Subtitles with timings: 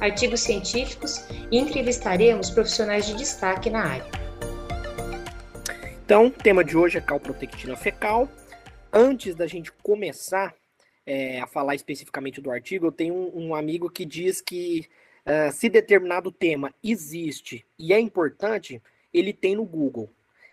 [0.00, 4.26] artigos científicos e entrevistaremos profissionais de destaque na área.
[6.04, 8.28] Então, o tema de hoje é calprotectina fecal.
[8.92, 10.54] Antes da gente começar
[11.04, 14.86] é, a falar especificamente do artigo, eu tenho um, um amigo que diz que
[15.26, 18.80] uh, se determinado tema existe e é importante,
[19.12, 20.10] ele tem no Google.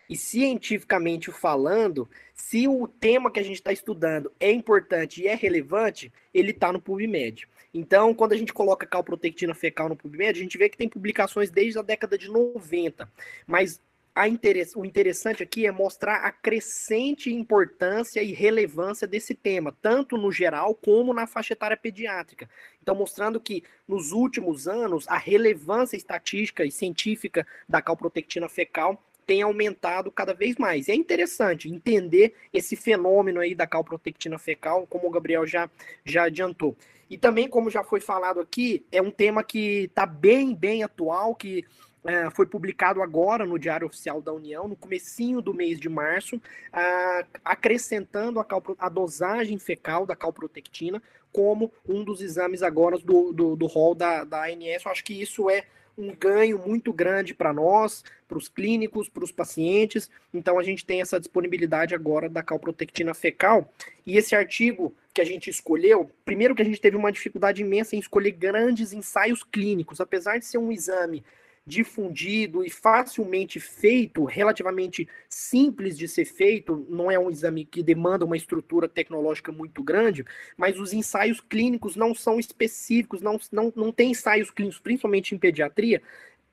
[0.09, 5.35] E cientificamente falando, se o tema que a gente está estudando é importante e é
[5.35, 7.47] relevante, ele está no PubMed.
[7.73, 11.49] Então, quando a gente coloca calprotectina fecal no PubMed, a gente vê que tem publicações
[11.49, 13.09] desde a década de 90.
[13.47, 13.81] Mas
[14.27, 20.31] interess o interessante aqui é mostrar a crescente importância e relevância desse tema, tanto no
[20.31, 22.47] geral como na faixa etária pediátrica.
[22.81, 29.41] Então, mostrando que nos últimos anos a relevância estatística e científica da calprotectina fecal tem
[29.41, 30.87] aumentado cada vez mais.
[30.87, 35.69] E é interessante entender esse fenômeno aí da calprotectina fecal, como o Gabriel já,
[36.05, 36.75] já adiantou.
[37.09, 41.35] E também, como já foi falado aqui, é um tema que está bem, bem atual,
[41.35, 41.65] que
[42.05, 46.35] é, foi publicado agora no Diário Oficial da União, no comecinho do mês de março,
[46.35, 48.45] uh, acrescentando a,
[48.77, 54.23] a, dosagem fecal da calprotectina como um dos exames agora do, do, do rol da,
[54.23, 54.83] da ANS.
[54.85, 55.65] Eu acho que isso é
[55.97, 60.09] um ganho muito grande para nós, para os clínicos, para os pacientes.
[60.33, 63.71] Então a gente tem essa disponibilidade agora da calprotectina fecal.
[64.05, 67.95] E esse artigo que a gente escolheu, primeiro que a gente teve uma dificuldade imensa
[67.95, 71.23] em escolher grandes ensaios clínicos, apesar de ser um exame
[71.65, 78.25] difundido e facilmente feito, relativamente simples de ser feito, não é um exame que demanda
[78.25, 80.25] uma estrutura tecnológica muito grande,
[80.57, 85.37] mas os ensaios clínicos não são específicos, não, não, não tem ensaios clínicos, principalmente em
[85.37, 86.01] pediatria,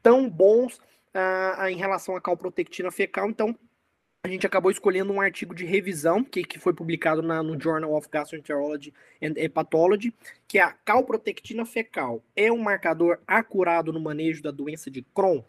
[0.02, 0.80] tão bons
[1.12, 3.56] ah, em relação à calprotectina fecal, então
[4.22, 7.94] a gente acabou escolhendo um artigo de revisão que, que foi publicado na, no Journal
[7.94, 8.92] of Gastroenterology
[9.22, 10.12] and Hepatology,
[10.46, 15.42] que é a calprotectina fecal é um marcador acurado no manejo da doença de Crohn.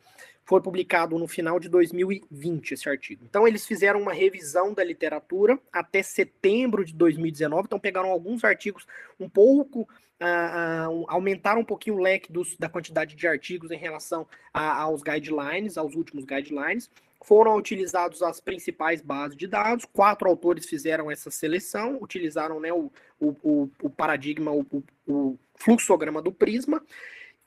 [0.46, 3.26] Foi publicado no final de 2020 esse artigo.
[3.30, 7.66] Então eles fizeram uma revisão da literatura até setembro de 2019.
[7.66, 8.86] Então pegaram alguns artigos
[9.20, 9.88] um pouco
[10.22, 14.84] Uh, uh, aumentaram um pouquinho o leque dos, da quantidade de artigos em relação a,
[14.84, 16.92] aos guidelines, aos últimos guidelines,
[17.24, 22.92] foram utilizados as principais bases de dados, quatro autores fizeram essa seleção, utilizaram né, o,
[23.20, 24.66] o, o, paradigma, o,
[25.08, 26.84] o fluxograma do Prisma.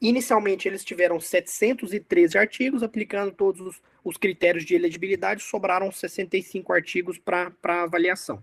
[0.01, 7.19] Inicialmente, eles tiveram 713 artigos, aplicando todos os, os critérios de elegibilidade, sobraram 65 artigos
[7.19, 8.43] para avaliação.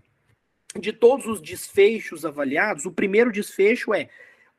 [0.78, 4.08] De todos os desfechos avaliados, o primeiro desfecho é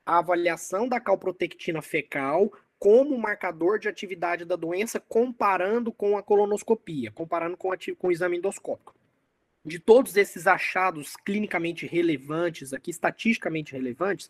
[0.05, 2.51] a avaliação da calprotectina fecal
[2.83, 8.39] como marcador de atividade da doença, comparando com a colonoscopia, comparando com, com o exame
[8.39, 8.93] endoscópico.
[9.63, 14.29] De todos esses achados clinicamente relevantes, aqui estatisticamente relevantes,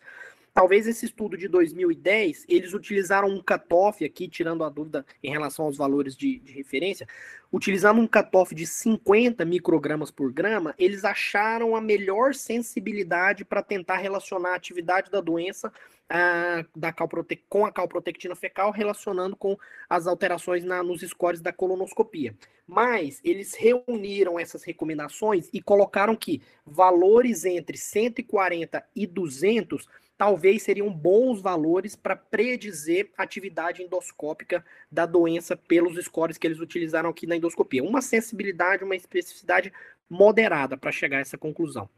[0.54, 5.64] Talvez esse estudo de 2010, eles utilizaram um cutoff aqui, tirando a dúvida em relação
[5.64, 7.08] aos valores de, de referência,
[7.52, 13.96] utilizando um cutoff de 50 microgramas por grama, eles acharam a melhor sensibilidade para tentar
[13.96, 15.72] relacionar a atividade da doença
[16.08, 19.58] ah, da calprote com a calprotectina fecal, relacionando com
[19.90, 22.32] as alterações na, nos scores da colonoscopia.
[22.64, 30.90] Mas eles reuniram essas recomendações e colocaram que valores entre 140 e 200 talvez seriam
[30.90, 37.26] bons valores para predizer a atividade endoscópica da doença pelos scores que eles utilizaram aqui
[37.26, 37.82] na endoscopia.
[37.82, 39.72] Uma sensibilidade, uma especificidade
[40.08, 41.88] moderada para chegar a essa conclusão.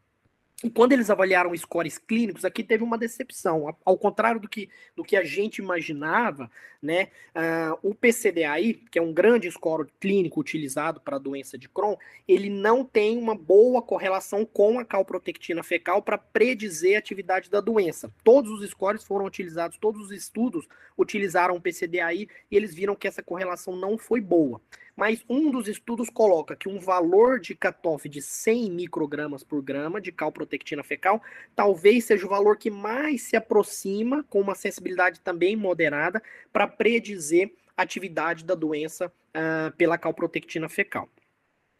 [0.65, 3.77] E quando eles avaliaram scores clínicos, aqui teve uma decepção.
[3.85, 6.51] Ao contrário do que, do que a gente imaginava,
[6.81, 11.69] né, uh, o PCDAI, que é um grande score clínico utilizado para a doença de
[11.69, 17.51] Crohn, ele não tem uma boa correlação com a calprotectina fecal para predizer a atividade
[17.51, 18.11] da doença.
[18.25, 20.67] Todos os scores foram utilizados, todos os estudos
[20.97, 24.59] utilizaram o PCDAI e eles viram que essa correlação não foi boa
[24.97, 30.01] mas um dos estudos coloca que um valor de cutoff de 100 microgramas por grama
[30.01, 31.23] de calprotectina fecal
[31.55, 36.23] talvez seja o valor que mais se aproxima, com uma sensibilidade também moderada,
[36.53, 41.09] para predizer a atividade da doença uh, pela calprotectina fecal.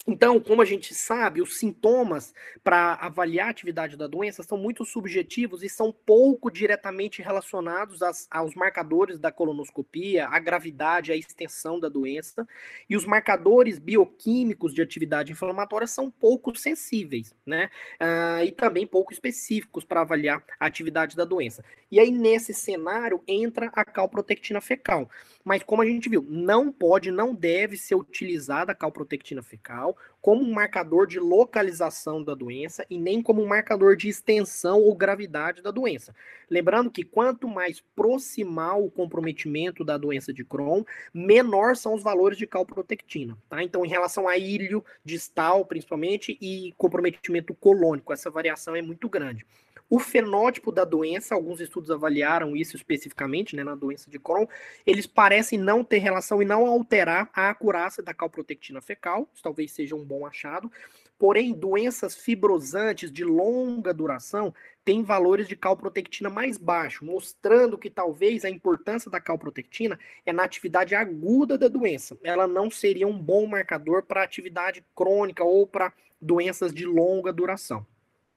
[0.09, 2.33] Então, como a gente sabe, os sintomas
[2.63, 8.29] para avaliar a atividade da doença são muito subjetivos e são pouco diretamente relacionados às,
[8.31, 12.47] aos marcadores da colonoscopia, à gravidade, à extensão da doença.
[12.89, 17.69] E os marcadores bioquímicos de atividade inflamatória são pouco sensíveis, né?
[17.99, 21.65] Ah, e também pouco específicos para avaliar a atividade da doença.
[21.91, 25.11] E aí, nesse cenário, entra a calprotectina fecal.
[25.45, 30.43] Mas, como a gente viu, não pode, não deve ser utilizada a calprotectina fecal como
[30.43, 35.63] um marcador de localização da doença e nem como um marcador de extensão ou gravidade
[35.63, 36.15] da doença.
[36.51, 40.83] Lembrando que quanto mais proximal o comprometimento da doença de Crohn,
[41.15, 43.39] menor são os valores de calprotectina.
[43.49, 43.63] Tá?
[43.63, 49.47] Então, em relação a ilho distal, principalmente, e comprometimento colônico, essa variação é muito grande.
[49.89, 54.47] O fenótipo da doença, alguns estudos avaliaram isso especificamente, né, na doença de Crohn,
[54.85, 59.71] eles parecem não ter relação e não alterar a acurácia da calprotectina fecal, isso talvez
[59.71, 60.71] seja um bom achado.
[61.17, 64.53] Porém, doenças fibrosantes de longa duração
[64.85, 70.43] têm valores de calprotectina mais baixos, mostrando que talvez a importância da calprotectina é na
[70.45, 72.19] atividade aguda da doença.
[72.23, 77.87] Ela não seria um bom marcador para atividade crônica ou para doenças de longa duração.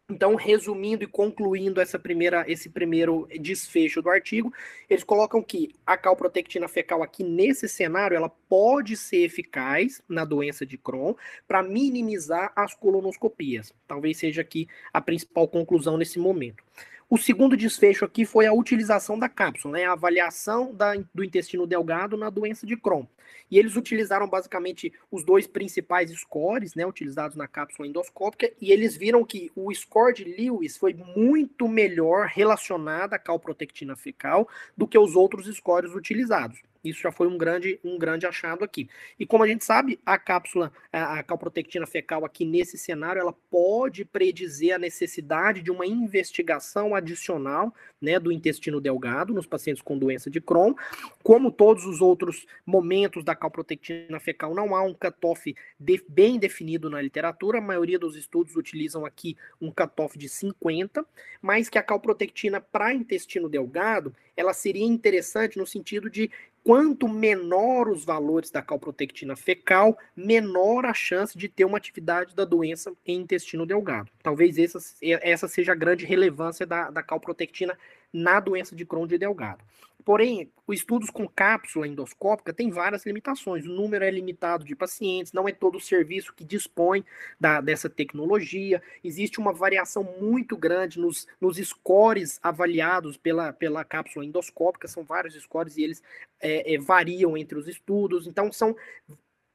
[0.09, 4.51] Então, resumindo e concluindo essa primeira, esse primeiro desfecho do artigo,
[4.89, 10.65] eles colocam que a calprotectina fecal aqui nesse cenário, ela pode ser eficaz na doença
[10.65, 11.13] de Crohn
[11.47, 13.71] para minimizar as colonoscopias.
[13.87, 16.63] Talvez seja aqui a principal conclusão nesse momento.
[17.11, 21.65] O segundo desfecho aqui foi a utilização da cápsula, né, a avaliação da, do intestino
[21.65, 23.07] delgado na doença de Crohn.
[23.49, 28.95] E eles utilizaram basicamente os dois principais scores, né, utilizados na cápsula endoscópica, e eles
[28.95, 34.47] viram que o score de Lewis foi muito melhor relacionado à calprotectina fecal
[34.77, 36.59] do que os outros scores utilizados.
[36.83, 38.89] Isso já foi um grande, um grande achado aqui.
[39.19, 44.05] E como a gente sabe, a cápsula, a, calprotectina fecal aqui nesse cenário, ela pode
[44.05, 50.29] predizer a necessidade de uma investigação adicional né, do intestino delgado nos pacientes com doença
[50.29, 50.73] de Crohn.
[51.21, 56.89] Como todos os outros momentos da calprotectina fecal, não há um cutoff de, bem definido
[56.89, 57.57] na literatura.
[57.57, 61.05] A maioria dos estudos utilizam aqui um cutoff de 50,
[61.41, 66.31] mas que a calprotectina para intestino delgado, ela seria interessante no sentido de
[66.63, 72.45] quanto menor os valores da calprotectina fecal, menor a chance de ter uma atividade da
[72.45, 74.11] doença em intestino delgado.
[74.21, 77.77] Talvez essa, essa seja a grande relevância da, da calprotectina
[78.11, 79.63] na doença de Crohn de delgado.
[80.05, 83.65] Porém, os estudos com cápsula endoscópica têm várias limitações.
[83.65, 87.05] O número é limitado de pacientes, não é todo o serviço que dispõe
[87.39, 88.81] da, dessa tecnologia.
[89.03, 95.35] Existe uma variação muito grande nos, nos scores avaliados pela, pela cápsula endoscópica, são vários
[95.35, 96.01] scores e eles
[96.39, 98.25] é, é, variam entre os estudos.
[98.25, 98.75] Então, são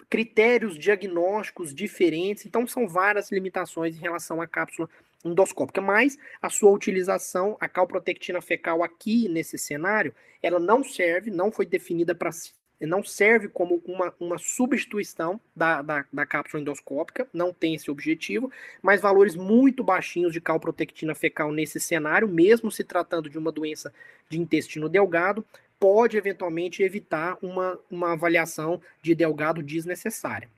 [0.08, 5.03] critérios diagnósticos diferentes, então são várias limitações em relação à cápsula endoscópica,
[5.80, 11.64] mas a sua utilização, a calprotectina fecal aqui nesse cenário, ela não serve, não foi
[11.66, 12.30] definida para
[12.80, 18.50] não serve como uma, uma substituição da, da, da, cápsula endoscópica, não tem esse objetivo,
[18.82, 23.92] mas valores muito baixinhos de calprotectina fecal nesse cenário, mesmo se tratando de uma doença
[24.28, 25.44] de intestino delgado,
[25.78, 30.48] pode eventualmente evitar uma, uma avaliação de delgado desnecessária.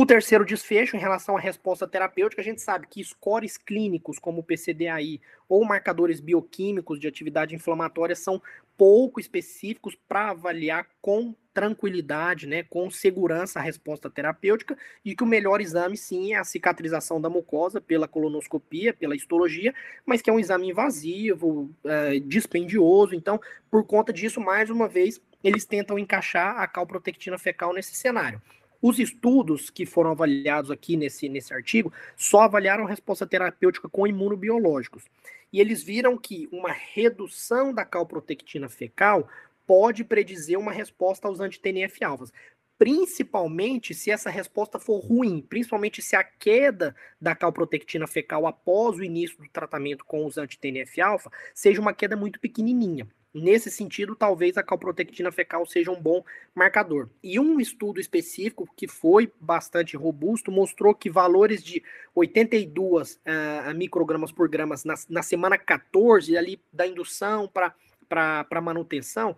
[0.00, 4.38] O terceiro desfecho, em relação à resposta terapêutica, a gente sabe que scores clínicos, como
[4.38, 8.40] o PCDAI, ou marcadores bioquímicos de atividade inflamatória, são
[8.76, 15.26] pouco específicos para avaliar com tranquilidade, né, com segurança a resposta terapêutica, e que o
[15.26, 19.74] melhor exame, sim, é a cicatrização da mucosa pela colonoscopia, pela histologia,
[20.06, 23.16] mas que é um exame invasivo, é, dispendioso.
[23.16, 28.40] Então, por conta disso, mais uma vez, eles tentam encaixar a calprotectina fecal nesse cenário.
[28.80, 35.04] Os estudos que foram avaliados aqui nesse, nesse artigo só avaliaram resposta terapêutica com imunobiológicos.
[35.52, 39.28] E eles viram que uma redução da calprotectina fecal
[39.66, 42.32] pode predizer uma resposta aos anti-TNF-alfas,
[42.78, 49.02] principalmente se essa resposta for ruim, principalmente se a queda da calprotectina fecal após o
[49.02, 53.08] início do tratamento com os anti-TNF-alfa seja uma queda muito pequenininha.
[53.32, 57.10] Nesse sentido, talvez a calprotectina fecal seja um bom marcador.
[57.22, 61.82] E um estudo específico que foi bastante robusto mostrou que valores de
[62.14, 69.36] 82 uh, eh, microgramas por gramas na, na semana 14, ali da indução para manutenção,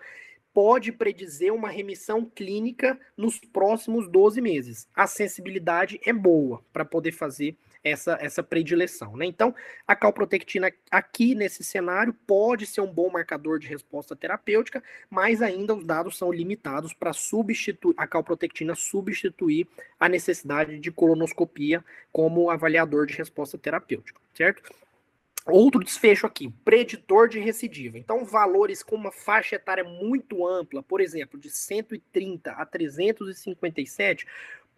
[0.54, 4.88] pode predizer uma remissão clínica nos próximos 12 meses.
[4.94, 9.16] A sensibilidade é boa para poder fazer essa, essa predileção.
[9.16, 9.26] Né?
[9.26, 9.54] Então,
[9.86, 15.74] a calprotectina aqui nesse cenário pode ser um bom marcador de resposta terapêutica, mas ainda
[15.74, 19.66] os dados são limitados para substituir a calprotectina substituir
[19.98, 24.62] a necessidade de colonoscopia como avaliador de resposta terapêutica, certo?
[25.46, 27.98] Outro desfecho aqui, preditor de recidiva.
[27.98, 34.26] Então, valores com uma faixa etária muito ampla, por exemplo, de 130 a 357,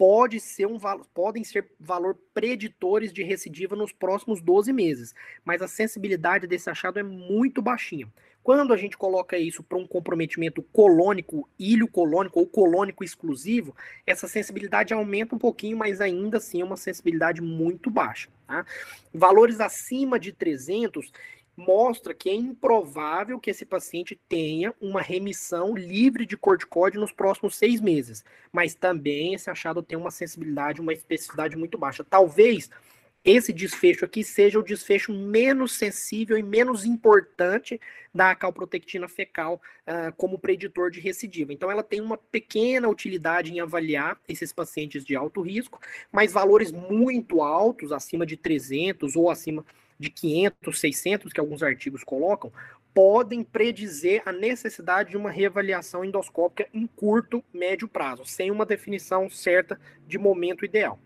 [0.03, 0.81] pode ser um,
[1.15, 6.99] podem ser valor preditores de recidiva nos próximos 12 meses, mas a sensibilidade desse achado
[6.99, 8.13] é muito baixinha.
[8.43, 14.27] Quando a gente coloca isso para um comprometimento colônico, ilho colônico ou colônico exclusivo, essa
[14.27, 18.29] sensibilidade aumenta um pouquinho, mas ainda assim é uma sensibilidade muito baixa.
[18.49, 18.67] Tá?
[19.15, 21.13] Valores acima de 300
[21.57, 27.57] mostra que é improvável que esse paciente tenha uma remissão livre de corticóide nos próximos
[27.57, 28.25] seis meses.
[28.51, 32.05] Mas também esse achado tem uma sensibilidade, uma especificidade muito baixa.
[32.05, 32.71] Talvez
[33.25, 37.81] esse desfecho aqui seja o desfecho menos sensível e menos importante
[38.13, 41.53] da calprotectina fecal uh, como preditor de recidiva.
[41.53, 45.81] Então, ela tem uma pequena utilidade em avaliar esses pacientes de alto risco,
[46.11, 49.65] mas valores muito altos, acima de 300 ou acima
[50.03, 52.53] de 500, 600, que alguns artigos colocam,
[52.93, 59.31] podem predizer a necessidade de uma reavaliação endoscópica em curto, médio prazo, sem uma definição
[59.31, 60.99] certa de momento ideal.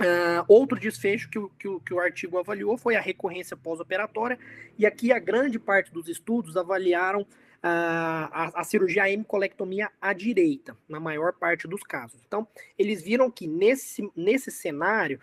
[0.00, 4.38] Uh, outro desfecho que o, que, o, que o artigo avaliou foi a recorrência pós-operatória,
[4.78, 7.26] e aqui a grande parte dos estudos avaliaram uh,
[7.62, 12.20] a, a, cirurgia hemicolectomia à direita, na maior parte dos casos.
[12.26, 12.48] Então,
[12.78, 15.20] eles viram que nesse, nesse cenário,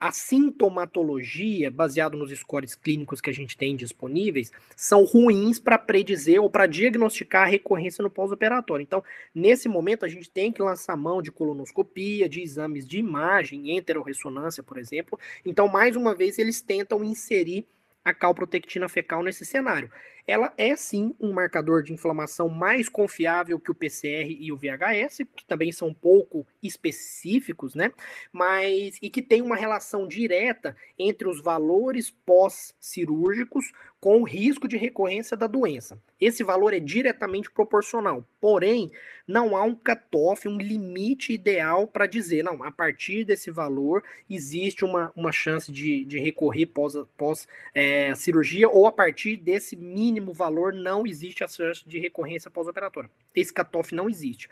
[0.00, 6.40] a sintomatologia, baseado nos scores clínicos que a gente tem disponíveis, são ruins para predizer
[6.42, 8.82] ou para diagnosticar a recorrência no pós-operatório.
[8.82, 9.04] Então,
[9.34, 14.62] nesse momento, a gente tem que lançar mão de colonoscopia, de exames de imagem, enterorressonância,
[14.62, 15.20] por exemplo.
[15.44, 17.66] Então, mais uma vez, eles tentam inserir
[18.02, 19.90] a calprotectina fecal nesse cenário
[20.30, 25.22] ela é sim um marcador de inflamação mais confiável que o PCR e o VHS,
[25.34, 27.90] que também são um pouco específicos, né?
[28.32, 34.76] Mas e que tem uma relação direta entre os valores pós-cirúrgicos com o risco de
[34.76, 36.00] recorrência da doença.
[36.18, 38.90] Esse valor é diretamente proporcional, porém,
[39.28, 44.84] não há um cutoff, um limite ideal para dizer, não, a partir desse valor existe
[44.84, 50.19] uma, uma chance de, de recorrer pós-cirurgia, pós, é, cirurgia, ou a partir desse mínimo
[50.32, 53.10] valor não existe a chance de recorrência pós-operatória.
[53.34, 54.48] Esse cutoff não existe.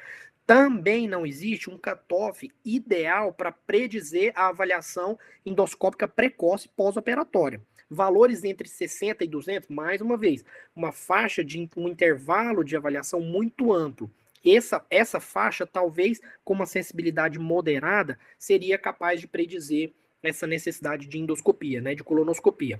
[0.46, 7.60] Também não existe um cutoff ideal para predizer a avaliação endoscópica precoce pós-operatória
[7.90, 10.44] valores entre 60 e 200, mais uma vez,
[10.76, 14.10] uma faixa de um intervalo de avaliação muito amplo.
[14.44, 21.18] Essa, essa faixa, talvez com uma sensibilidade moderada, seria capaz de predizer essa necessidade de
[21.18, 22.78] endoscopia, né, de colonoscopia.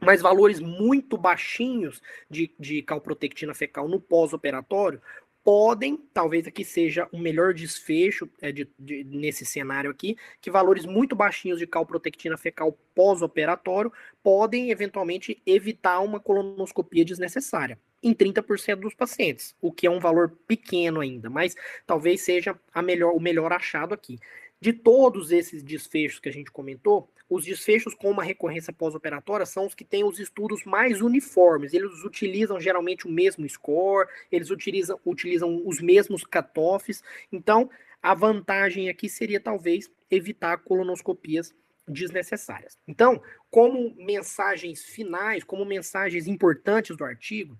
[0.00, 5.00] Mas valores muito baixinhos de, de calprotectina fecal no pós-operatório
[5.46, 10.84] podem, talvez aqui seja o melhor desfecho é, de, de, nesse cenário aqui, que valores
[10.84, 13.92] muito baixinhos de calprotectina fecal pós-operatório
[14.24, 20.36] podem eventualmente evitar uma colonoscopia desnecessária em 30% dos pacientes, o que é um valor
[20.48, 21.54] pequeno ainda, mas
[21.86, 24.18] talvez seja a melhor, o melhor achado aqui.
[24.60, 29.66] De todos esses desfechos que a gente comentou, os desfechos com uma recorrência pós-operatória são
[29.66, 31.74] os que têm os estudos mais uniformes.
[31.74, 37.02] Eles utilizam geralmente o mesmo score, eles utilizam, utilizam os mesmos cutoffs.
[37.32, 37.68] Então,
[38.02, 41.54] a vantagem aqui seria talvez evitar colonoscopias
[41.88, 42.78] desnecessárias.
[42.86, 47.58] Então, como mensagens finais, como mensagens importantes do artigo,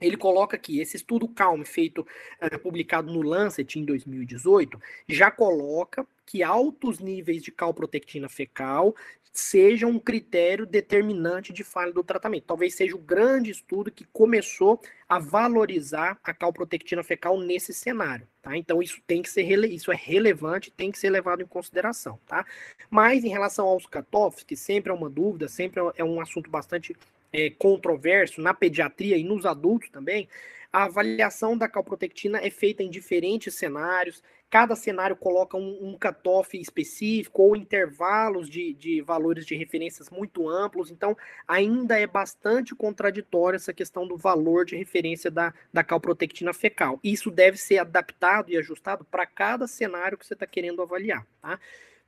[0.00, 2.06] ele coloca aqui, esse estudo Calm, feito,
[2.42, 8.94] uh, publicado no Lancet em 2018, já coloca que altos níveis de calprotectina fecal
[9.38, 12.44] sejam um critério determinante de falha do tratamento.
[12.46, 18.56] Talvez seja o grande estudo que começou a valorizar a calprotectina fecal nesse cenário, tá?
[18.56, 22.44] Então isso tem que ser isso é relevante, tem que ser levado em consideração, tá?
[22.90, 26.96] Mas em relação aos cutoffs, que sempre é uma dúvida, sempre é um assunto bastante
[27.36, 30.26] é, controverso na pediatria e nos adultos também,
[30.72, 36.58] a avaliação da calprotectina é feita em diferentes cenários, cada cenário coloca um, um cutoff
[36.58, 41.16] específico ou intervalos de, de valores de referências muito amplos, então
[41.46, 46.98] ainda é bastante contraditória essa questão do valor de referência da, da calprotectina fecal.
[47.04, 51.58] Isso deve ser adaptado e ajustado para cada cenário que você está querendo avaliar, tá?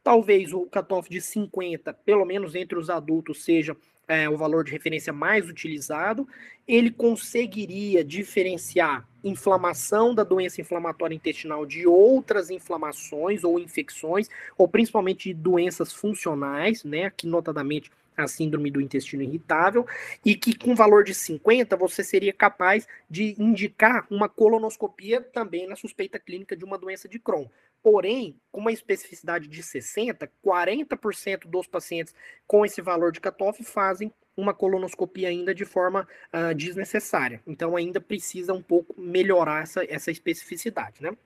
[0.02, 3.76] Talvez o cutoff de 50, pelo menos entre os adultos, seja
[4.08, 6.26] é, o valor de referência mais utilizado,
[6.66, 15.28] ele conseguiria diferenciar inflamação da doença inflamatória intestinal de outras inflamações ou infecções, ou principalmente
[15.28, 17.04] de doenças funcionais, né?
[17.04, 17.90] Aqui notadamente
[18.24, 19.86] a síndrome do intestino irritável,
[20.24, 25.76] e que com valor de 50 você seria capaz de indicar uma colonoscopia também na
[25.76, 27.46] suspeita clínica de uma doença de Crohn.
[27.82, 32.14] Porém, com uma especificidade de 60, 40% dos pacientes
[32.46, 37.42] com esse valor de cutoff fazem uma colonoscopia ainda de forma uh, desnecessária.
[37.46, 41.16] Então ainda precisa um pouco melhorar essa, essa especificidade, né?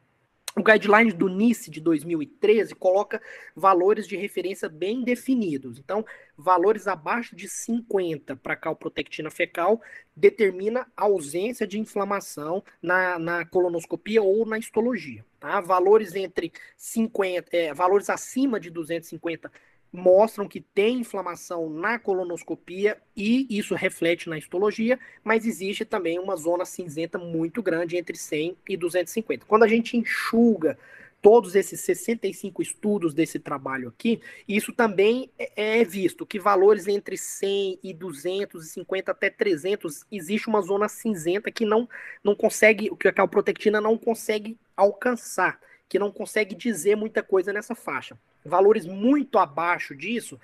[0.55, 3.23] O guideline do NICE de 2013 coloca
[3.57, 5.79] valores de referência bem definidos.
[5.79, 6.05] Então,
[6.37, 9.81] valores abaixo de 50 para calprotectina fecal
[10.15, 15.25] determina ausência de inflamação na, na colonoscopia ou na histologia.
[15.41, 15.59] Tá?
[15.63, 19.51] Valores entre 50, é, valores acima de 250
[19.93, 26.35] mostram que tem inflamação na colonoscopia e isso reflete na histologia, mas existe também uma
[26.35, 29.45] zona cinzenta muito grande entre 100 e 250.
[29.45, 30.79] Quando a gente enxuga
[31.21, 37.17] todos esses 65 estudos desse trabalho aqui, isso também é, é visto que valores entre
[37.17, 41.89] 100 e 250 até 300 existe uma zona cinzenta que não
[42.25, 45.61] não consegue, que a calprotectina não consegue alcançar,
[45.93, 48.17] que não consegue dizer muita coisa nessa faixa.
[48.43, 50.41] Valores muito abaixo disso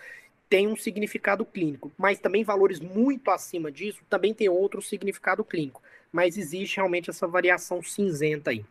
[0.46, 5.82] tem um significado clínico, mas também valores muito acima disso também tem outro significado clínico.
[6.12, 8.62] Mas existe realmente essa variação cinzenta aí.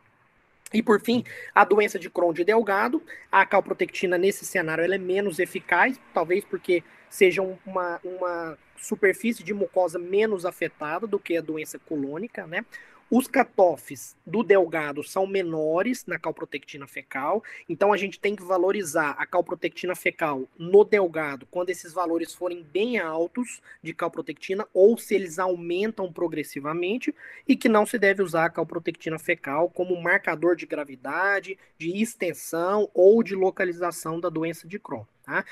[0.72, 4.98] E por fim, a doença de Crohn de Delgado, a calprotectina nesse cenário ela é
[4.98, 11.42] menos eficaz, talvez porque seja uma, uma superfície de mucosa menos afetada do que a
[11.42, 12.64] doença colônica, né?
[13.10, 19.12] Os cutoffs do delgado são menores na calprotectina fecal, então a gente tem que valorizar
[19.12, 25.14] a calprotectina fecal no delgado quando esses valores forem bem altos de calprotectina ou se
[25.14, 27.14] eles aumentam progressivamente
[27.48, 32.90] e que não se deve usar a calprotectina fecal como marcador de gravidade, de extensão
[32.92, 35.04] ou de localização da doença de Crohn.
[35.24, 35.46] Tá?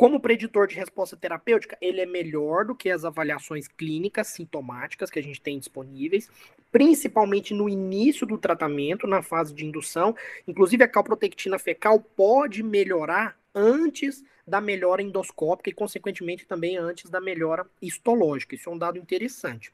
[0.00, 5.18] Como preditor de resposta terapêutica, ele é melhor do que as avaliações clínicas sintomáticas que
[5.18, 6.26] a gente tem disponíveis,
[6.72, 10.16] principalmente no início do tratamento, na fase de indução.
[10.48, 17.20] Inclusive, a calprotectina fecal pode melhorar antes da melhora endoscópica e, consequentemente, também antes da
[17.20, 18.54] melhora histológica.
[18.54, 19.70] Isso é um dado interessante.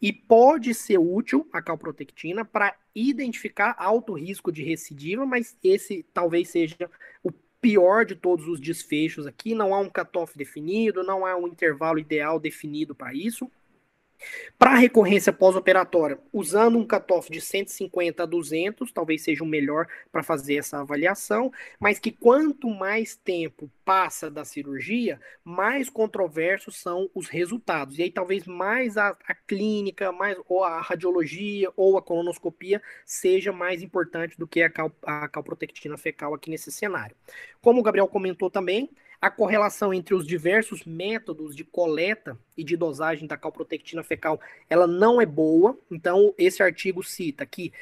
[0.00, 6.48] E pode ser útil a calprotectina para identificar alto risco de recidiva, mas esse talvez
[6.48, 6.90] seja
[7.22, 7.30] o
[7.66, 11.98] pior de todos os desfechos aqui, não há um cutoff definido, não há um intervalo
[11.98, 13.50] ideal definido para isso.
[14.58, 20.22] Para recorrência pós-operatória, usando um cutoff de 150 a 200, talvez seja o melhor para
[20.22, 27.28] fazer essa avaliação, mas que quanto mais tempo passa da cirurgia, mais controversos são os
[27.28, 27.98] resultados.
[27.98, 33.52] E aí talvez mais a, a clínica, mais ou a radiologia ou a colonoscopia seja
[33.52, 37.14] mais importante do que a, cal, a calprotectina fecal aqui nesse cenário.
[37.60, 42.76] Como o Gabriel comentou também, a correlação entre os diversos métodos de coleta e de
[42.76, 45.78] dosagem da calprotectina fecal, ela não é boa.
[45.90, 47.72] Então, esse artigo cita que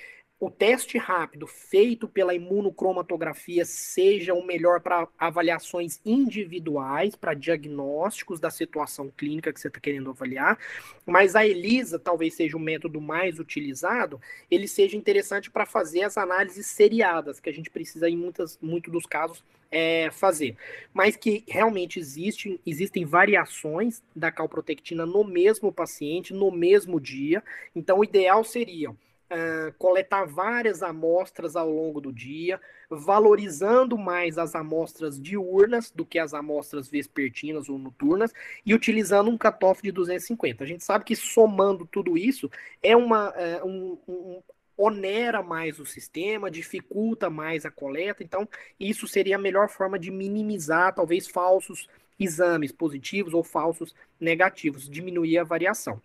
[0.45, 8.51] o teste rápido feito pela imunocromatografia seja o melhor para avaliações individuais, para diagnósticos da
[8.51, 10.59] situação clínica que você está querendo avaliar,
[11.07, 14.21] mas a ELISA talvez seja o método mais utilizado,
[14.51, 18.91] ele seja interessante para fazer as análises seriadas, que a gente precisa, em muitas, muito
[18.91, 19.43] dos casos,
[19.75, 20.57] é, fazer.
[20.93, 27.43] Mas que realmente existe, existem variações da calprotectina no mesmo paciente, no mesmo dia,
[27.75, 34.55] então o ideal seria uh, coletar várias amostras ao longo do dia, valorizando mais as
[34.55, 38.33] amostras diurnas do que as amostras vespertinas ou noturnas
[38.65, 40.63] e utilizando um cutoff de 250.
[40.63, 42.49] A gente sabe que somando tudo isso
[42.81, 44.43] é uma é, um, um,
[44.77, 48.23] onera mais o sistema, dificulta mais a coleta.
[48.23, 54.89] Então, isso seria a melhor forma de minimizar talvez falsos exames positivos ou falsos negativos,
[54.89, 56.01] diminuir a variação.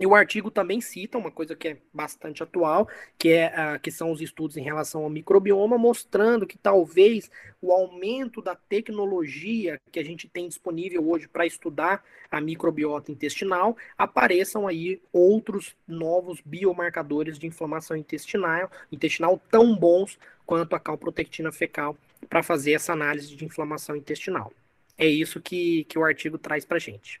[0.00, 3.90] E o artigo também cita uma coisa que é bastante atual, que, é, uh, que
[3.90, 7.28] são os estudos em relação ao microbioma, mostrando que talvez
[7.60, 13.76] o aumento da tecnologia que a gente tem disponível hoje para estudar a microbiota intestinal,
[13.96, 21.96] apareçam aí outros novos biomarcadores de inflamação intestinal, intestinal tão bons quanto a calprotectina fecal
[22.28, 24.52] para fazer essa análise de inflamação intestinal.
[24.96, 27.20] É isso que, que o artigo traz para a gente.